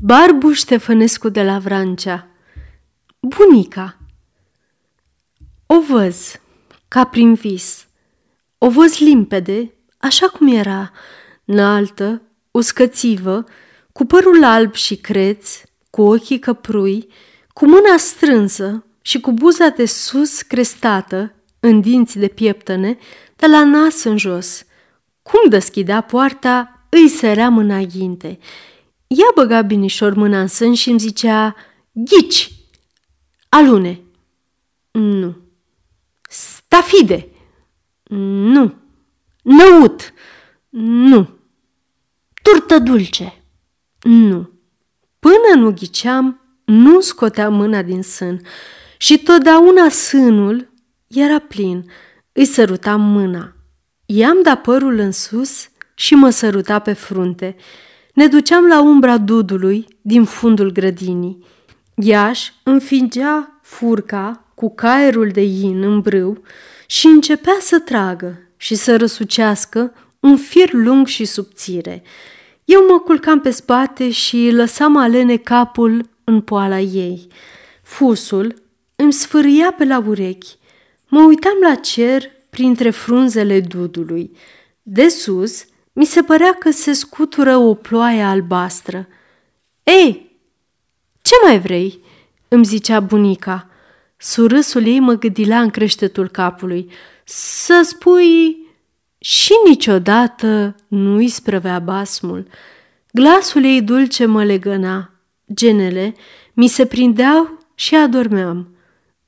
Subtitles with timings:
[0.00, 2.28] Barbu Ștefănescu de la Vrancea
[3.20, 3.98] Bunica
[5.66, 6.40] O văz,
[6.88, 7.86] ca prin vis,
[8.58, 10.92] o văz limpede, așa cum era,
[11.44, 13.44] înaltă, uscățivă,
[13.92, 15.60] cu părul alb și creț,
[15.90, 17.08] cu ochii căprui,
[17.52, 22.98] cu mâna strânsă și cu buza de sus crestată, în dinți de pieptăne,
[23.36, 24.64] de la nas în jos.
[25.22, 28.38] Cum deschidea poarta, îi sărea mâna ghinte.
[29.08, 31.54] Ea băga binișor mâna în sân și îmi zicea,
[31.92, 32.52] Ghici!
[33.48, 34.00] Alune!
[34.90, 35.36] Nu.
[36.28, 37.28] Stafide!
[38.08, 38.74] Nu.
[39.42, 40.12] Năut!
[40.70, 41.28] Nu.
[42.42, 43.42] Turtă dulce!
[44.02, 44.50] Nu.
[45.18, 48.40] Până nu ghiceam, nu scotea mâna din sân
[48.98, 50.72] și totdeauna sânul
[51.06, 51.90] era plin.
[52.32, 53.52] Îi sărutam mâna.
[54.06, 57.56] I-am dat părul în sus și mă săruta pe frunte.
[58.18, 61.44] Ne duceam la umbra dudului din fundul grădinii.
[61.94, 66.42] Iaș înfingea furca cu caierul de in în brâu
[66.86, 72.02] și începea să tragă și să răsucească un fir lung și subțire.
[72.64, 77.26] Eu mă culcam pe spate și lăsam alene capul în poala ei.
[77.82, 78.54] Fusul
[78.96, 80.56] îmi sfârâia pe la urechi.
[81.08, 84.36] Mă uitam la cer printre frunzele dudului.
[84.82, 85.64] De sus
[85.98, 89.08] mi se părea că se scutură o ploaie albastră.
[89.82, 90.38] Ei,
[91.22, 92.02] ce mai vrei?"
[92.48, 93.68] îmi zicea bunica.
[94.16, 96.90] Surâsul ei mă gâdila în creștetul capului.
[97.24, 98.66] Să spui...
[99.18, 102.46] Și niciodată nu-i sprăvea basmul.
[103.12, 105.10] Glasul ei dulce mă legăna.
[105.54, 106.14] Genele
[106.52, 108.76] mi se prindeau și adormeam.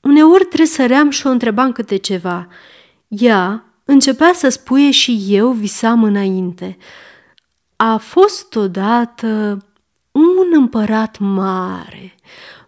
[0.00, 2.48] Uneori tresăream și o întrebam câte ceva.
[3.08, 6.76] Ea începea să spuie și eu visam înainte.
[7.76, 9.58] A fost odată
[10.12, 12.14] un împărat mare,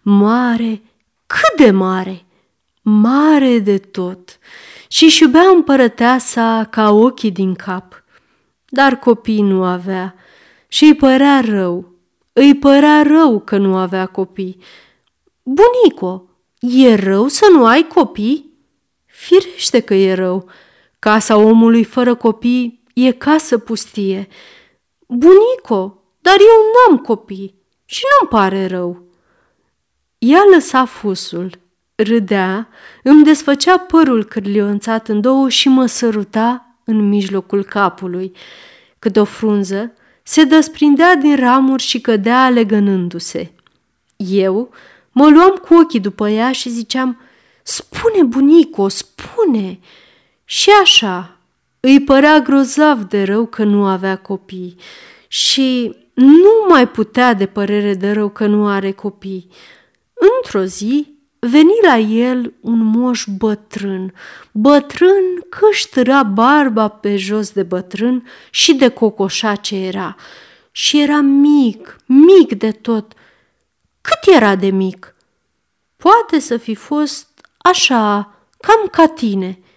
[0.01, 0.81] mare,
[1.27, 2.25] cât de mare,
[2.81, 4.39] mare de tot,
[4.87, 8.03] și își iubea împărăteasa ca ochii din cap.
[8.69, 10.15] Dar copii nu avea
[10.67, 11.93] și îi părea rău,
[12.33, 14.57] îi părea rău că nu avea copii.
[15.43, 16.23] Bunico,
[16.59, 18.53] e rău să nu ai copii?
[19.05, 20.49] Firește că e rău,
[20.99, 24.27] Casa omului fără copii e casă pustie.
[25.07, 27.55] Bunico, dar eu n-am copii
[27.85, 29.03] și nu-mi pare rău.
[30.17, 31.59] Ea lăsa fusul,
[31.95, 32.69] râdea,
[33.03, 38.31] îmi desfăcea părul cârlionțat în două și mă săruta în mijlocul capului.
[38.99, 39.93] Cât o frunză
[40.23, 43.51] se desprindea din ramuri și cădea alegănându-se.
[44.15, 44.69] Eu
[45.11, 47.21] mă luam cu ochii după ea și ziceam,
[47.63, 49.79] Spune, bunico, spune!"
[50.51, 51.37] Și așa,
[51.79, 54.75] îi părea grozav de rău că nu avea copii
[55.27, 59.47] și nu mai putea de părere de rău că nu are copii.
[60.13, 61.07] Într-o zi
[61.39, 64.13] veni la el un moș bătrân,
[64.51, 65.87] bătrân că își
[66.33, 70.15] barba pe jos de bătrân și de cocoșa ce era.
[70.71, 73.13] Și era mic, mic de tot.
[74.01, 75.15] Cât era de mic?
[75.95, 77.27] Poate să fi fost
[77.57, 79.59] așa, cam ca tine–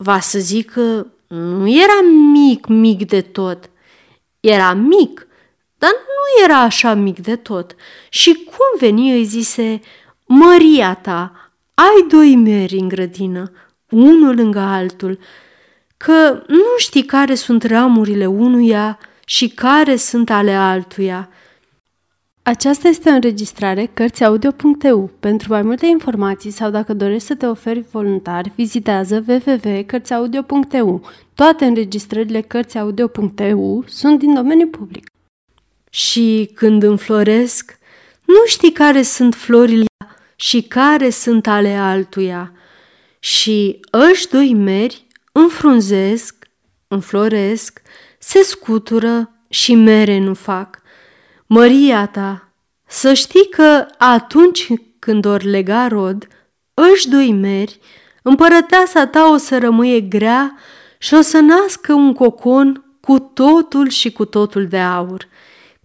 [0.00, 2.00] va să zic că nu era
[2.32, 3.70] mic, mic de tot.
[4.40, 5.26] Era mic,
[5.78, 7.74] dar nu era așa mic de tot.
[8.08, 9.80] Și cum veni îi zise,
[10.26, 13.52] Măria ta, ai doi meri în grădină,
[13.88, 15.18] unul lângă altul,
[15.96, 21.28] că nu știi care sunt ramurile unuia și care sunt ale altuia,
[22.48, 25.10] aceasta este o înregistrare Cărțiaudio.eu.
[25.20, 31.10] Pentru mai multe informații sau dacă dorești să te oferi voluntar, vizitează www.cărțiaudio.eu.
[31.34, 35.10] Toate înregistrările Cărțiaudio.eu sunt din domeniu public.
[35.90, 37.78] Și când înfloresc,
[38.24, 39.86] nu știi care sunt florile
[40.36, 42.52] și care sunt ale altuia.
[43.18, 46.48] Și ăși doi meri înfrunzesc,
[46.88, 47.82] înfloresc,
[48.18, 50.76] se scutură și mere nu fac–
[51.50, 52.52] Măria ta,
[52.86, 54.68] să știi că atunci
[54.98, 56.26] când ori lega rod,
[56.74, 57.80] își doi meri,
[58.22, 60.58] împărăteasa ta o să rămâie grea
[60.98, 65.28] și o să nască un cocon cu totul și cu totul de aur.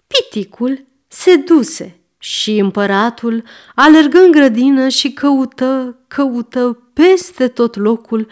[0.08, 3.44] Piticul se duse și împăratul
[3.76, 8.28] alergă în grădină și căută, căută peste tot locul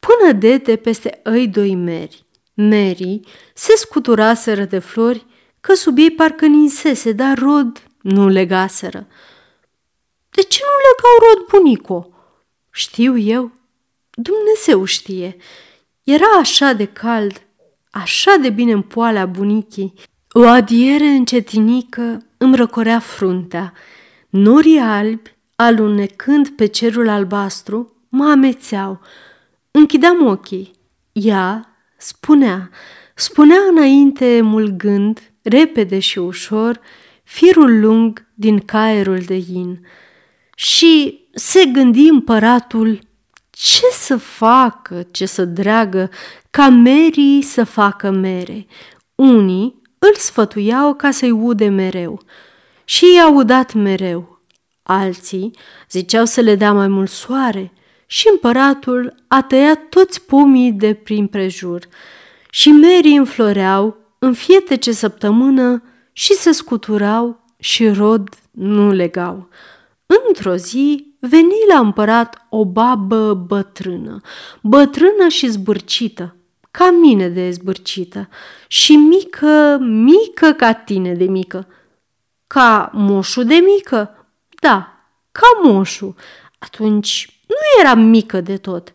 [0.00, 2.24] până dete peste îi doi meri.
[2.54, 3.20] Meri
[3.54, 5.26] se scuturaseră de flori
[5.66, 9.06] că sub ei parcă ninsese, dar rod nu legaseră.
[10.30, 12.10] De ce nu legau rod bunico?
[12.70, 13.50] Știu eu.
[14.10, 15.36] Dumnezeu știe.
[16.02, 17.42] Era așa de cald,
[17.90, 19.92] așa de bine în poalea bunicii.
[20.32, 23.72] O adiere încetinică îmi răcorea fruntea.
[24.28, 29.00] Norii albi, alunecând pe cerul albastru, mă amețeau.
[29.70, 30.70] Închideam ochii.
[31.12, 32.70] Ea spunea,
[33.14, 36.80] spunea înainte mulgând, repede și ușor,
[37.24, 39.86] firul lung din caerul de in.
[40.54, 42.98] Și se gândi împăratul
[43.50, 46.10] ce să facă, ce să dreagă,
[46.50, 48.66] ca merii să facă mere.
[49.14, 52.20] Unii îl sfătuiau ca să-i ude mereu
[52.84, 54.40] și i-au udat mereu.
[54.82, 55.50] Alții
[55.90, 57.72] ziceau să le dea mai mult soare
[58.06, 61.88] și împăratul a tăiat toți pomii de prin prejur
[62.50, 65.82] și merii înfloreau în fietece săptămână
[66.12, 69.48] și se scuturau și rod nu legau.
[70.26, 74.20] Într-o zi veni la împărat o babă bătrână,
[74.60, 76.36] bătrână și zbârcită,
[76.70, 78.28] ca mine de zbârcită,
[78.68, 81.66] și mică, mică ca tine de mică.
[82.46, 84.26] Ca moșu de mică?
[84.60, 86.14] Da, ca moșu.
[86.58, 88.92] Atunci nu era mică de tot.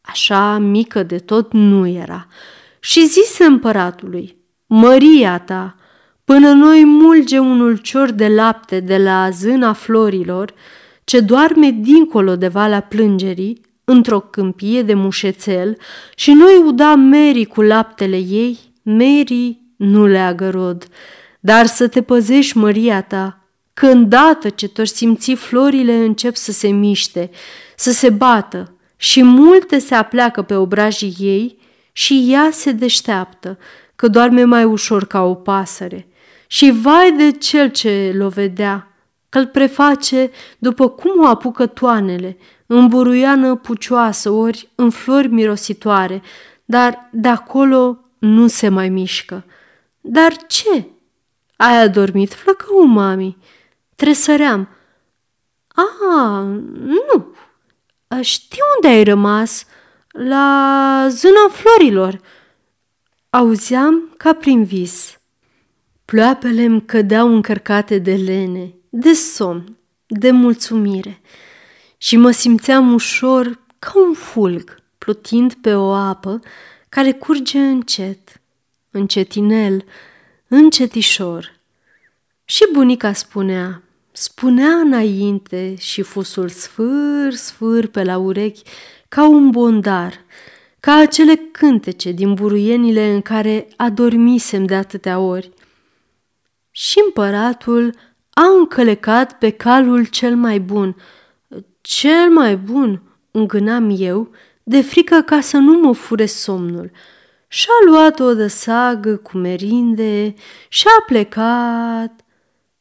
[0.00, 2.26] Așa mică de tot nu era.
[2.80, 4.41] Și zise împăratului,
[4.74, 5.76] Măria ta,
[6.24, 10.54] până noi mulge un ulcior de lapte de la zâna florilor,
[11.04, 15.76] ce doarme dincolo de valea plângerii, într-o câmpie de mușețel,
[16.16, 20.86] și noi uda Mary cu laptele ei, Mary nu le agărod.
[21.40, 26.68] Dar să te păzești, măria ta, că îndată ce te simți florile încep să se
[26.68, 27.30] miște,
[27.76, 31.58] să se bată și multe se apleacă pe obrajii ei
[31.92, 33.58] și ea se deșteaptă,
[34.02, 36.08] că doarme mai ușor ca o pasăre.
[36.46, 38.96] Și vai de cel ce l-o vedea,
[39.28, 46.22] că îl preface după cum o apucă toanele, în buruiană pucioasă, ori în flori mirositoare,
[46.64, 49.44] dar de acolo nu se mai mișcă.
[50.00, 50.86] Dar ce?
[51.56, 53.36] Ai adormit, flăcău, mami?
[53.96, 54.68] Tresăream.
[55.74, 56.40] A,
[56.74, 57.34] nu.
[58.20, 59.66] Știu unde ai rămas.
[60.08, 62.20] La zona florilor.
[63.34, 65.20] Auzeam ca prin vis.
[66.04, 69.76] Ploapele îmi cădeau încărcate de lene, de somn,
[70.06, 71.20] de mulțumire
[71.96, 76.40] și mă simțeam ușor ca un fulg plutind pe o apă
[76.88, 78.40] care curge încet,
[78.90, 79.84] încetinel,
[80.48, 81.58] încetișor.
[82.44, 88.62] Și bunica spunea, spunea înainte și fusul sfâr, sfâr pe la urechi
[89.08, 90.20] ca un bondar,
[90.82, 95.50] ca acele cântece din buruienile în care adormisem de atâtea ori.
[96.70, 97.94] Și împăratul
[98.30, 100.96] a încălecat pe calul cel mai bun,
[101.80, 104.30] cel mai bun, îngânam eu,
[104.62, 106.90] de frică ca să nu mă fure somnul.
[107.48, 110.34] Și-a luat o de sagă cu merinde
[110.68, 112.20] și-a plecat,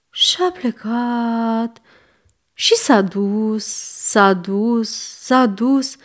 [0.09, 1.81] și-a plecat
[2.53, 4.89] și s-a dus, s-a dus,
[5.19, 5.95] s-a dus, s-a dus,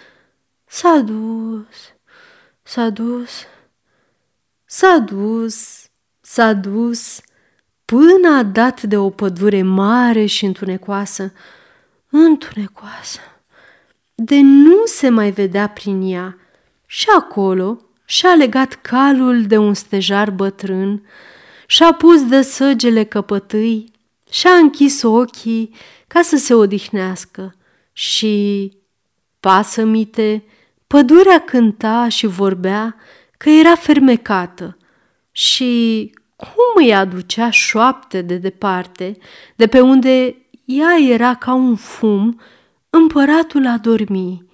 [0.66, 0.98] s-a
[2.88, 3.46] dus,
[4.64, 5.88] s-a dus,
[6.20, 7.20] s-a dus,
[7.84, 11.32] până a dat de o pădure mare și întunecoasă,
[12.10, 13.20] întunecoasă,
[14.14, 16.38] de nu se mai vedea prin ea.
[16.86, 21.06] Și acolo și-a legat calul de un stejar bătrân,
[21.66, 23.90] și-a pus de săgele căpătâi
[24.30, 25.74] și-a închis ochii
[26.06, 27.54] ca să se odihnească
[27.92, 28.72] și,
[29.40, 30.44] pasămite,
[30.86, 32.96] pădurea cânta și vorbea
[33.36, 34.76] că era fermecată
[35.32, 39.16] și cum îi aducea șoapte de departe,
[39.56, 42.40] de pe unde ea era ca un fum,
[42.90, 44.44] împăratul a dormi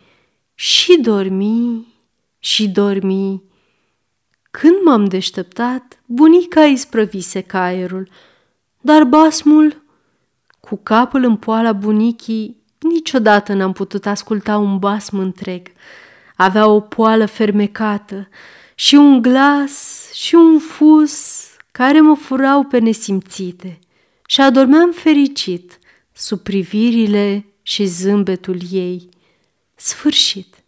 [0.54, 1.86] și dormi
[2.38, 3.42] și dormi.
[4.50, 8.08] Când m-am deșteptat, bunica îi sprăvise caierul,
[8.80, 9.82] dar basmul,
[10.60, 15.68] cu capul în poala bunicii, niciodată n-am putut asculta un basm întreg.
[16.36, 18.28] Avea o poală fermecată
[18.74, 23.78] și un glas și un fus care mă furau pe nesimțite
[24.26, 25.78] și adormeam fericit
[26.12, 29.08] sub privirile și zâmbetul ei.
[29.74, 30.61] Sfârșit.